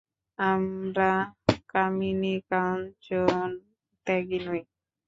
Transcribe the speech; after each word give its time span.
আমরা 0.39 1.11
কামিনীকাঞ্চনত্যাগী 1.69 4.39
নই। 4.45 4.61